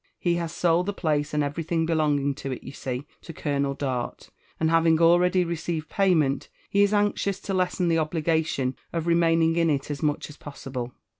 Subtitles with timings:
[0.17, 4.31] He has sold the place and everything bfelonging to it, you see, to Colonel Dart;
[4.59, 9.69] and having already received payment, he is anxious to lessen the obligation of remaining in
[9.69, 10.91] it as much as possible.